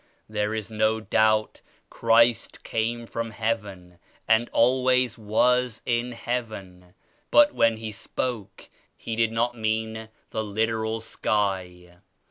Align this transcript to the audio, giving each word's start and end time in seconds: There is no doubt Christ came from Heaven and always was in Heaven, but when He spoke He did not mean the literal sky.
There 0.27 0.55
is 0.55 0.71
no 0.71 0.99
doubt 0.99 1.61
Christ 1.91 2.63
came 2.63 3.05
from 3.05 3.29
Heaven 3.29 3.99
and 4.27 4.49
always 4.51 5.15
was 5.15 5.83
in 5.85 6.13
Heaven, 6.13 6.95
but 7.29 7.53
when 7.53 7.77
He 7.77 7.91
spoke 7.91 8.71
He 8.97 9.15
did 9.15 9.31
not 9.31 9.55
mean 9.55 10.09
the 10.31 10.43
literal 10.43 11.01
sky. 11.01 11.99